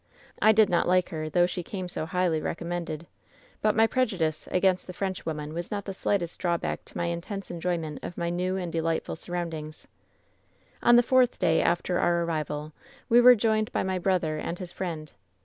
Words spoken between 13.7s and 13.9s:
by